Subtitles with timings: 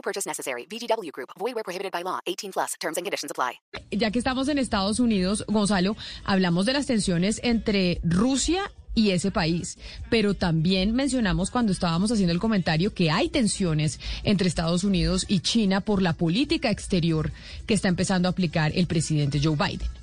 [0.00, 0.66] No purchase necessary.
[0.66, 1.30] VGW Group.
[1.38, 2.20] Void where prohibited by law.
[2.26, 2.74] 18 plus.
[2.80, 3.60] Terms and conditions apply.
[3.90, 5.94] Ya que estamos en Estados Unidos, Gonzalo,
[6.24, 9.78] hablamos de las tensiones entre Rusia y ese país,
[10.08, 15.40] pero también mencionamos cuando estábamos haciendo el comentario que hay tensiones entre Estados Unidos y
[15.40, 17.30] China por la política exterior
[17.66, 19.99] que está empezando a aplicar el presidente Joe Biden.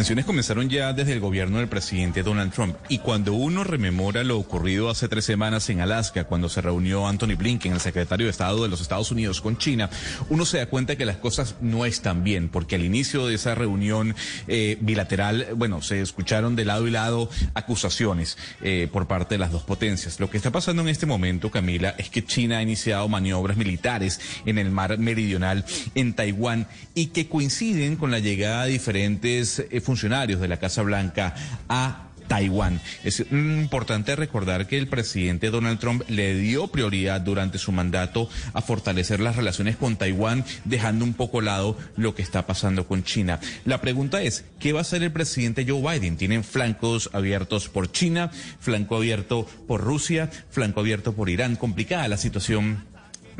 [0.00, 4.38] Tensiones comenzaron ya desde el gobierno del presidente Donald Trump y cuando uno rememora lo
[4.38, 8.62] ocurrido hace tres semanas en Alaska, cuando se reunió Anthony Blinken, el secretario de Estado
[8.62, 9.90] de los Estados Unidos, con China,
[10.30, 13.54] uno se da cuenta que las cosas no están bien, porque al inicio de esa
[13.54, 14.16] reunión
[14.48, 19.52] eh, bilateral, bueno, se escucharon de lado y lado acusaciones eh, por parte de las
[19.52, 20.18] dos potencias.
[20.18, 24.18] Lo que está pasando en este momento, Camila, es que China ha iniciado maniobras militares
[24.46, 29.82] en el mar meridional, en Taiwán, y que coinciden con la llegada de diferentes eh,
[29.90, 31.34] funcionarios de la Casa Blanca
[31.68, 32.80] a Taiwán.
[33.02, 38.62] Es importante recordar que el presidente Donald Trump le dio prioridad durante su mandato a
[38.62, 43.40] fortalecer las relaciones con Taiwán, dejando un poco lado lo que está pasando con China.
[43.64, 46.16] La pregunta es, ¿qué va a hacer el presidente Joe Biden?
[46.16, 48.30] Tienen flancos abiertos por China,
[48.60, 51.56] flanco abierto por Rusia, flanco abierto por Irán.
[51.56, 52.84] Complicada la situación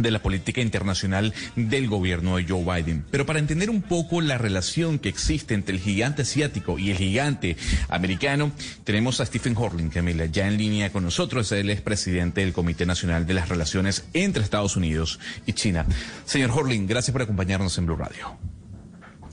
[0.02, 3.04] de la política internacional del gobierno de Joe Biden.
[3.10, 6.96] Pero para entender un poco la relación que existe entre el gigante asiático y el
[6.96, 7.56] gigante
[7.88, 8.52] americano,
[8.84, 11.50] tenemos a Stephen Horling, Camila, ya en línea con nosotros.
[11.52, 15.86] Él es presidente del Comité Nacional de las Relaciones entre Estados Unidos y China.
[16.24, 18.36] Señor Horling, gracias por acompañarnos en Blue Radio.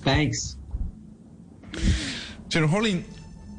[0.03, 0.57] Thanks.
[2.49, 3.03] Señor Horling,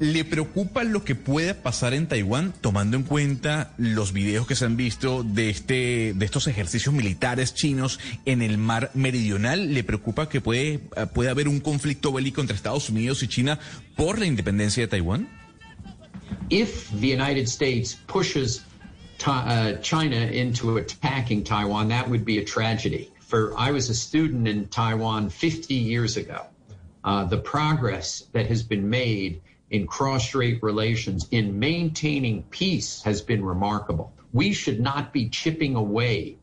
[0.00, 4.64] ¿Le preocupa lo que pueda pasar en Taiwán, tomando en cuenta los videos que se
[4.64, 9.74] han visto de este, de estos ejercicios militares chinos en el mar meridional?
[9.74, 10.78] ¿Le preocupa que puede,
[11.14, 13.58] puede haber un conflicto bélico entre Estados Unidos y China
[13.96, 15.28] por la independencia de Taiwán?
[16.48, 18.62] If the United States pushes
[19.26, 23.10] uh, China into attacking Taiwan, that would be a tragedy.
[23.18, 26.46] For I was a student in Taiwan 50 years ago.
[27.04, 33.44] Uh, the progress that has been made in cross-strait relations, in maintaining peace has been
[33.44, 34.12] remarkable.
[34.32, 36.38] We should not be chipping away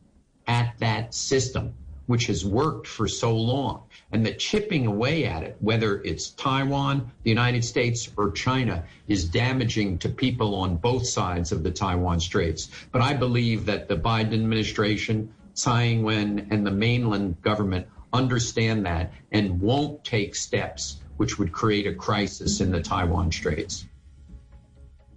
[0.46, 1.74] at that system,
[2.06, 3.82] which has worked for so long.
[4.12, 9.24] And the chipping away at it, whether it's Taiwan, the United States, or China, is
[9.24, 12.70] damaging to people on both sides of the Taiwan Straits.
[12.92, 19.12] But I believe that the Biden administration, Tsai Ing-wen, and the mainland government understand that
[19.32, 23.86] and won't take steps which would create a crisis in the Taiwan Straits.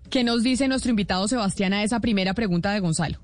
[0.09, 3.19] ¿Qué nos dice nuestro invitado Sebastián a esa primera pregunta de Gonzalo?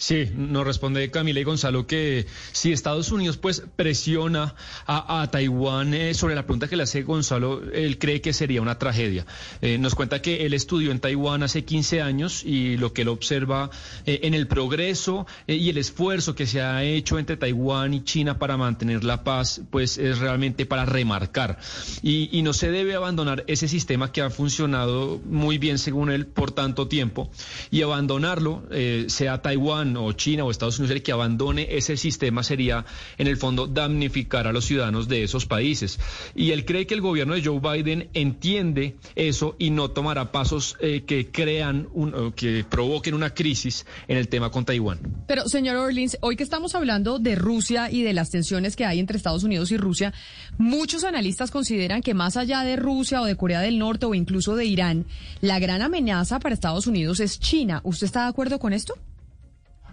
[0.00, 4.54] Sí, nos responde Camila y Gonzalo que si Estados Unidos pues presiona
[4.86, 8.78] a, Taiwán eh, sobre la pregunta que le hace Gonzalo, él cree que sería una
[8.78, 9.26] tragedia.
[9.60, 13.08] Eh, nos cuenta que él estudió en Taiwán hace 15 años y lo que él
[13.08, 13.68] observa
[14.06, 18.38] eh, en el progreso y el esfuerzo que se ha hecho entre Taiwán y China
[18.38, 21.58] para mantener la paz, pues es realmente para remarcar.
[22.00, 26.26] Y, y no se debe abandonar ese sistema que ha funcionado muy bien según él
[26.26, 27.30] por tanto tiempo
[27.70, 28.62] y abandonarlo,
[29.08, 32.84] sea Taiwán o China o Estados Unidos el que abandone ese sistema sería
[33.18, 35.98] en el fondo damnificar a los ciudadanos de esos países.
[36.34, 40.76] Y él cree que el gobierno de Joe Biden entiende eso y no tomará pasos
[40.80, 41.88] eh, que crean,
[42.36, 45.00] que provoquen una crisis en el tema con Taiwán.
[45.26, 48.98] Pero, señor Orleans, hoy que estamos hablando de Rusia y de las tensiones que hay
[48.98, 50.12] entre Estados Unidos y Rusia,
[50.58, 54.56] muchos analistas consideran que más allá de Rusia o de Corea del Norte o incluso
[54.56, 55.06] de Irán,
[55.40, 57.80] la gran amenaza para Estados Unidos es China.
[57.84, 58.94] ¿Usted está de acuerdo con esto?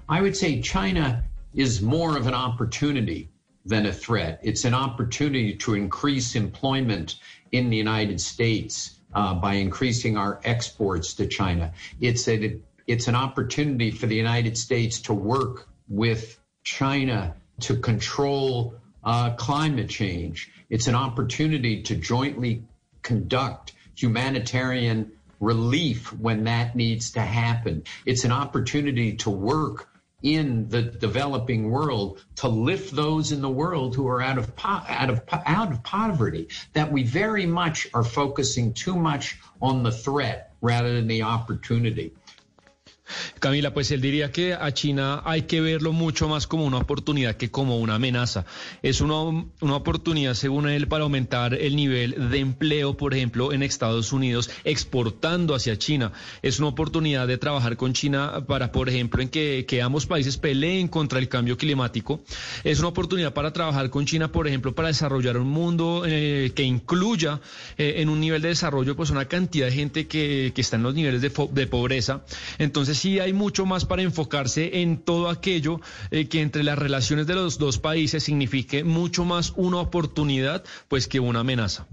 [0.10, 3.30] I would say China is more of an opportunity
[3.66, 4.40] than a threat.
[4.42, 7.16] It's an opportunity to increase employment
[7.52, 11.74] in the United States uh, by increasing our exports to China.
[12.00, 18.76] It's a it's an opportunity for the United States to work with China to control
[19.04, 20.50] uh, climate change.
[20.70, 22.64] It's an opportunity to jointly
[23.02, 25.12] conduct humanitarian
[25.42, 27.84] relief when that needs to happen.
[28.06, 29.90] It's an opportunity to work
[30.24, 34.82] in the developing world to lift those in the world who are out of po-
[34.88, 39.84] out of po- out of poverty that we very much are focusing too much on
[39.84, 42.14] the threat rather than the opportunity
[43.40, 47.36] Camila, pues él diría que a China hay que verlo mucho más como una oportunidad
[47.36, 48.46] que como una amenaza.
[48.82, 49.22] Es una,
[49.62, 54.50] una, oportunidad, según él, para aumentar el nivel de empleo, por ejemplo, en Estados Unidos,
[54.64, 56.12] exportando hacia China.
[56.42, 60.88] Es una oportunidad de trabajar con China para, por ejemplo, en que, ambos países peleen
[60.88, 62.22] contra el cambio climático.
[62.64, 66.64] Es una oportunidad para trabajar con China, por ejemplo, para desarrollar un mundo eh, que
[66.64, 67.40] incluya
[67.78, 70.84] eh, en un nivel de desarrollo pues una cantidad de gente que, que está en
[70.84, 72.22] los niveles de, de pobreza.
[72.58, 75.80] Entonces, sí hay mucho más para enfocarse en todo aquello
[76.12, 81.08] eh, que entre las relaciones de los dos países signifique mucho más una oportunidad pues
[81.08, 81.88] que una amenaza.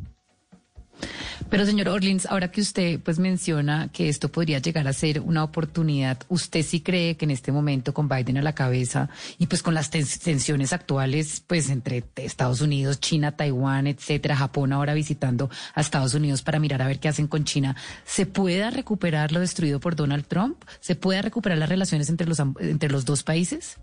[1.50, 5.44] Pero señor Orlins, ahora que usted pues menciona que esto podría llegar a ser una
[5.44, 9.08] oportunidad, ¿usted sí cree que en este momento con Biden a la cabeza
[9.38, 14.94] y pues con las tensiones actuales pues entre Estados Unidos, China, Taiwán, etcétera, Japón ahora
[14.94, 19.32] visitando a Estados Unidos para mirar a ver qué hacen con China, se pueda recuperar
[19.32, 20.64] lo destruido por Donald Trump?
[20.80, 23.78] ¿Se pueda recuperar las relaciones entre los entre los dos países?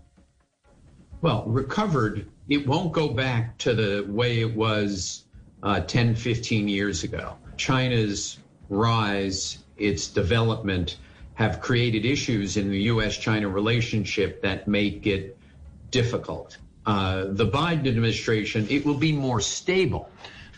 [1.22, 5.24] Well, recovered, it won't go back to the way it was
[5.62, 7.36] uh, 10, 15 years ago.
[7.56, 8.38] China's
[8.68, 10.96] rise, its development,
[11.34, 13.16] have created issues in the U.S.
[13.16, 15.36] China relationship that make it
[15.90, 16.58] difficult.
[16.84, 20.10] Uh, the Biden administration, it will be more stable.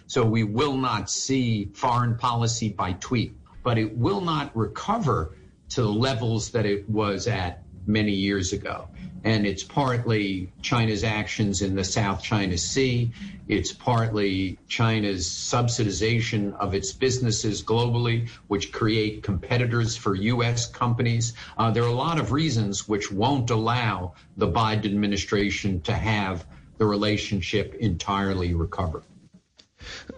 [0.06, 5.34] So we will not see foreign policy by tweet, but it will not recover
[5.70, 8.88] to the levels that it was at many years ago.
[9.24, 13.10] And it's partly China's actions in the South China Sea.
[13.48, 20.66] It's partly China's subsidization of its businesses globally, which create competitors for U.S.
[20.66, 21.32] companies.
[21.56, 26.46] Uh, there are a lot of reasons which won't allow the Biden administration to have
[26.76, 29.02] the relationship entirely recover.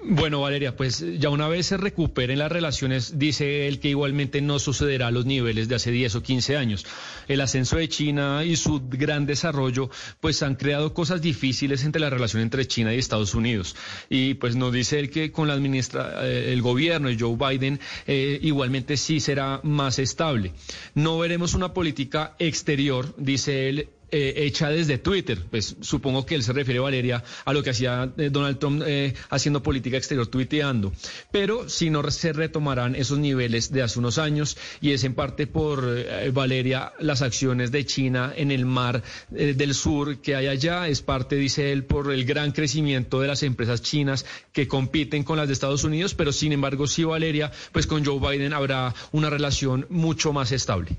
[0.03, 4.59] Bueno, Valeria, pues ya una vez se recuperen las relaciones, dice él que igualmente no
[4.59, 6.87] sucederá a los niveles de hace 10 o 15 años.
[7.29, 9.91] El ascenso de China y su gran desarrollo,
[10.21, 13.77] pues han creado cosas difíciles entre la relación entre China y Estados Unidos.
[14.09, 17.81] Y pues nos dice él que con la administra eh, el gobierno y Joe Biden
[18.07, 20.53] eh, igualmente sí será más estable.
[20.95, 25.39] No veremos una política exterior, dice él, eh, hecha desde Twitter.
[25.51, 29.15] Pues supongo que él se refiere, Valeria, a lo que hacía eh, Donald Trump eh,
[29.31, 30.93] haciendo política exterior, tuiteando.
[31.31, 35.47] Pero si no se retomarán esos niveles de hace unos años y es en parte
[35.47, 39.03] por, eh, Valeria, las acciones de China en el mar
[39.35, 40.89] eh, del sur que hay allá.
[40.89, 45.37] Es parte, dice él, por el gran crecimiento de las empresas chinas que compiten con
[45.37, 46.15] las de Estados Unidos.
[46.15, 50.97] Pero sin embargo, sí, Valeria, pues con Joe Biden habrá una relación mucho más estable.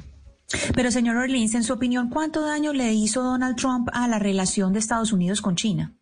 [0.74, 4.72] Pero, señor Orleans, en su opinión, ¿cuánto daño le hizo Donald Trump a la relación
[4.72, 5.94] de Estados Unidos con China?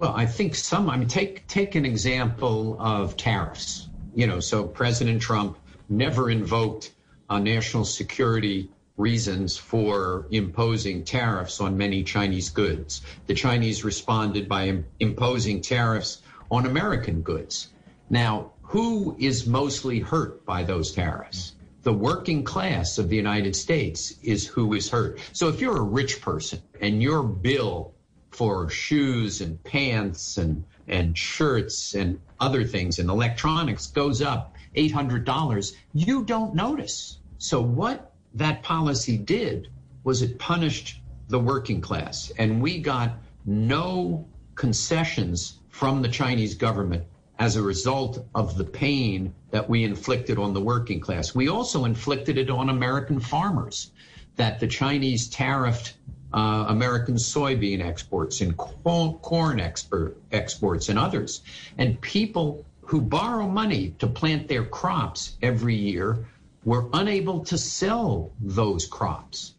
[0.00, 3.88] Well, I think some, I mean, take, take an example of tariffs.
[4.16, 5.56] You know, so President Trump
[5.88, 6.90] never invoked
[7.30, 13.02] uh, national security reasons for imposing tariffs on many Chinese goods.
[13.28, 17.68] The Chinese responded by Im- imposing tariffs on American goods.
[18.10, 21.54] Now, who is mostly hurt by those tariffs?
[21.82, 25.18] The working class of the United States is who is hurt.
[25.32, 27.92] So if you're a rich person and your bill
[28.30, 35.72] for shoes and pants and, and shirts and other things and electronics goes up $800,
[35.92, 37.18] you don't notice.
[37.38, 39.68] So what that policy did
[40.04, 43.12] was it punished the working class and we got
[43.44, 47.04] no concessions from the Chinese government
[47.42, 51.34] as a result of the pain that we inflicted on the working class.
[51.34, 53.90] We also inflicted it on American farmers,
[54.36, 55.94] that the Chinese tariffed
[56.32, 61.42] uh, American soybean exports and corn export, exports and others.
[61.78, 66.24] And people who borrow money to plant their crops every year
[66.64, 69.56] were unable to sell those crops.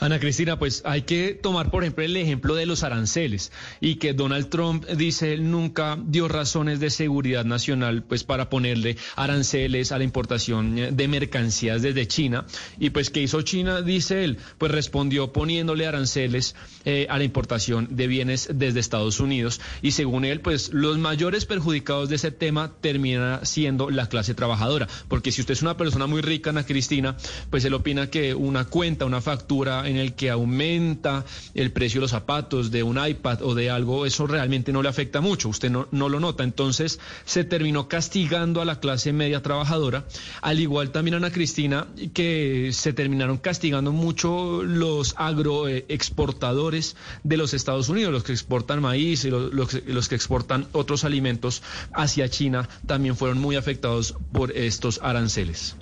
[0.00, 4.12] Ana Cristina, pues hay que tomar, por ejemplo, el ejemplo de los aranceles y que
[4.12, 9.98] Donald Trump dice él nunca dio razones de seguridad nacional, pues para ponerle aranceles a
[9.98, 12.46] la importación de mercancías desde China.
[12.78, 13.82] Y pues, ¿qué hizo China?
[13.82, 19.60] Dice él, pues respondió poniéndole aranceles eh, a la importación de bienes desde Estados Unidos.
[19.82, 24.88] Y según él, pues los mayores perjudicados de ese tema termina siendo la clase trabajadora.
[25.08, 27.16] Porque si usted es una persona muy rica, Ana Cristina,
[27.50, 31.24] pues él opina que una cuenta, una factura, en el que aumenta
[31.54, 34.88] el precio de los zapatos, de un iPad o de algo, eso realmente no le
[34.88, 36.44] afecta mucho, usted no, no lo nota.
[36.44, 40.04] Entonces se terminó castigando a la clase media trabajadora,
[40.42, 47.88] al igual también Ana Cristina, que se terminaron castigando mucho los agroexportadores de los Estados
[47.88, 51.62] Unidos, los que exportan maíz y los, los, los que exportan otros alimentos
[51.92, 55.76] hacia China, también fueron muy afectados por estos aranceles.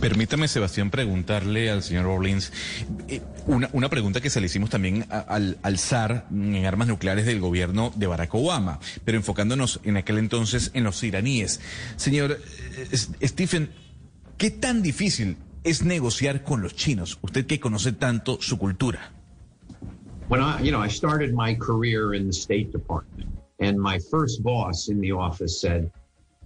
[0.00, 2.52] Permítame, Sebastián, preguntarle al señor Orleans
[3.08, 7.40] eh, una, pregunta que se le hicimos también al, al zar en armas nucleares del
[7.40, 11.60] gobierno de Barack Obama, pero enfocándonos en aquel entonces en los iraníes.
[11.96, 12.38] Señor
[12.76, 13.70] eh, Stephen,
[14.38, 17.18] ¿qué tan difícil es negociar con los chinos?
[17.22, 19.12] Usted que conoce tanto su cultura.
[20.28, 24.88] When you know, I started my career in the State Department, and my first boss
[24.88, 25.90] in the office said,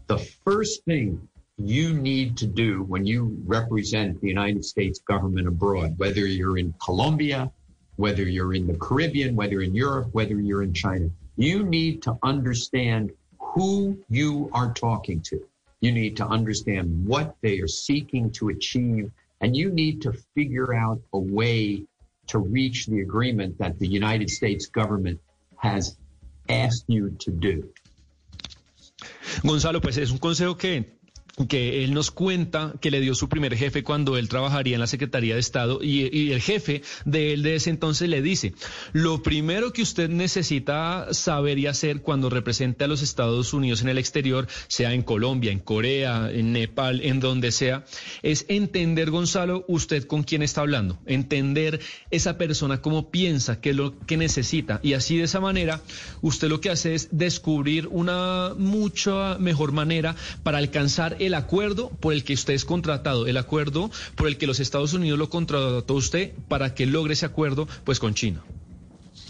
[0.07, 1.21] the first thing
[1.57, 6.75] you need to do when you represent the United States government abroad, whether you're in
[6.83, 7.51] Colombia,
[7.97, 12.19] whether you're in the Caribbean, whether in Europe, whether you're in China, you need to
[12.23, 15.41] understand who you are talking to.
[15.81, 20.75] You need to understand what they are seeking to achieve, and you need to figure
[20.75, 21.85] out a way
[22.29, 25.21] to reach the agreement that the United States government
[25.59, 25.97] has
[26.49, 27.69] asked you to do.
[29.43, 30.85] Gonzalo, pues es un consejo que
[31.49, 34.87] que él nos cuenta que le dio su primer jefe cuando él trabajaría en la
[34.87, 38.55] Secretaría de Estado y, el jefe de él de ese entonces le dice,
[38.93, 43.89] lo primero que usted necesita saber y hacer cuando represente a los Estados Unidos en
[43.89, 47.85] el exterior, sea en Colombia, en Corea, en Nepal, en donde sea,
[48.23, 53.77] es entender, Gonzalo, usted con quién está hablando, entender esa persona cómo piensa, qué es
[53.77, 54.79] lo que necesita.
[54.83, 55.81] Y así de esa manera
[56.23, 62.13] usted lo que hace es descubrir una mucha mejor manera para alcanzar el acuerdo por
[62.13, 65.95] el que usted es contratado, el acuerdo por el que los Estados Unidos lo contrató
[65.95, 68.43] a usted para que logre ese acuerdo pues con China.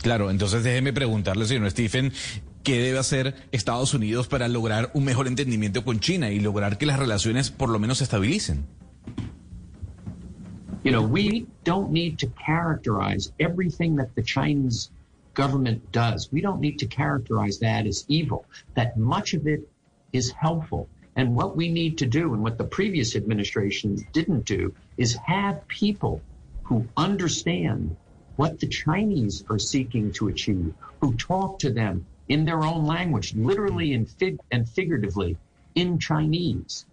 [0.02, 2.12] Claro, entonces déjeme preguntarle, señor Stephen,
[2.62, 6.86] ¿qué debe hacer Estados Unidos para lograr un mejor entendimiento con China y lograr que
[6.86, 8.66] las relaciones por lo menos se estabilicen?
[10.84, 14.90] You know, we don't need to characterize everything that the Chinese
[15.32, 16.28] government does.
[16.30, 18.44] We don't need to characterize that as evil.
[18.74, 19.66] That much of it
[20.12, 20.88] is helpful.
[21.16, 25.66] And what we need to do, and what the previous administrations didn't do, is have
[25.68, 26.22] people
[26.64, 27.96] who understand
[28.36, 33.34] what the Chinese are seeking to achieve, who talk to them in their own language,
[33.36, 35.36] literally and, fig- and figuratively
[35.76, 36.84] in Chinese.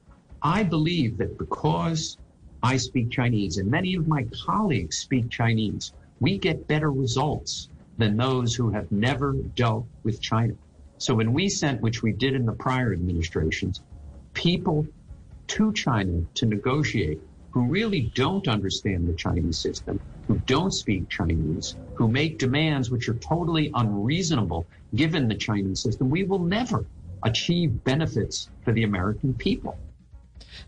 [0.43, 2.17] I believe that because
[2.61, 8.17] I speak Chinese and many of my colleagues speak Chinese, we get better results than
[8.17, 10.53] those who have never dealt with China.
[10.99, 13.81] So when we sent, which we did in the prior administrations,
[14.41, 14.87] people
[15.47, 17.19] to China to negotiate
[17.51, 23.07] who really don't understand the Chinese system, who don't speak Chinese, who make demands which
[23.09, 26.85] are totally unreasonable given the Chinese system, we will never
[27.23, 29.75] achieve benefits for the American people.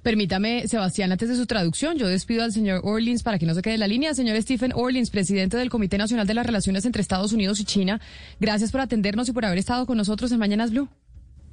[0.03, 3.61] Permítame, Sebastián, antes de su traducción, yo despido al señor Orleans para que no se
[3.61, 4.13] quede en la línea.
[4.13, 7.99] Señor Stephen Orleans, presidente del Comité Nacional de las Relaciones entre Estados Unidos y China,
[8.39, 10.87] gracias por atendernos y por haber estado con nosotros en Mañanas Blue.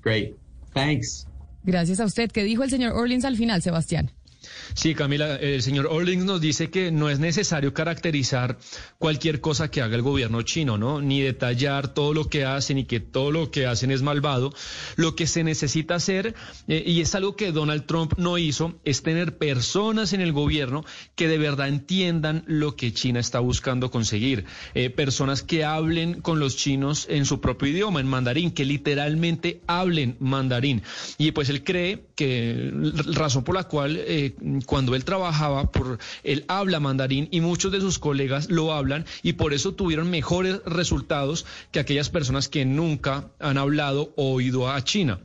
[0.02, 0.34] Great.
[0.74, 1.26] Thanks.
[1.62, 2.30] Gracias a usted.
[2.30, 4.10] ¿Qué dijo el señor Orleans al final, Sebastián?
[4.74, 8.58] Sí, Camila, el señor Orlings nos dice que no es necesario caracterizar
[8.98, 11.00] cualquier cosa que haga el gobierno chino, ¿no?
[11.00, 14.52] Ni detallar todo lo que hacen y que todo lo que hacen es malvado.
[14.96, 16.34] Lo que se necesita hacer,
[16.68, 20.84] eh, y es algo que Donald Trump no hizo, es tener personas en el gobierno
[21.14, 24.44] que de verdad entiendan lo que China está buscando conseguir.
[24.74, 29.60] Eh, personas que hablen con los chinos en su propio idioma, en mandarín, que literalmente
[29.66, 30.82] hablen mandarín.
[31.18, 32.72] Y pues él cree que
[33.14, 34.29] razón por la cual eh,
[34.66, 39.34] cuando él trabajaba, por él habla mandarín y muchos de sus colegas lo hablan y
[39.34, 44.82] por eso tuvieron mejores resultados que aquellas personas que nunca han hablado o oído a
[44.82, 45.20] China.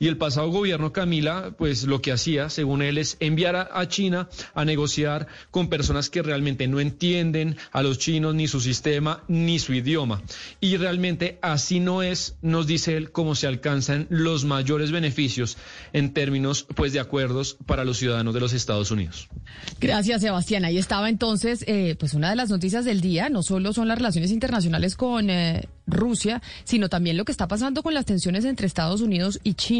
[0.00, 4.28] Y el pasado gobierno, Camila, pues lo que hacía, según él, es enviar a, China
[4.54, 9.58] a negociar con personas que realmente no entienden a los chinos, ni su sistema, ni
[9.58, 10.22] su idioma.
[10.60, 15.56] Y realmente así no es, nos dice él, cómo se alcanzan los mayores beneficios
[15.92, 19.28] en términos, pues, de acuerdos para los ciudadanos de los Estados Unidos.
[19.80, 20.64] Gracias, Sebastián.
[20.64, 23.30] Ahí estaba entonces, eh, pues, una de las noticias del día.
[23.30, 27.82] No solo son las relaciones internacionales con eh, Rusia, sino también lo que está pasando
[27.82, 29.54] con las tensiones entre Estados Unidos y